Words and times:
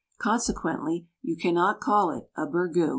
Consequently 0.17 1.05
you 1.21 1.37
cannot 1.37 1.79
call 1.79 2.09
it 2.09 2.27
a 2.35 2.47
burgoo. 2.47 2.89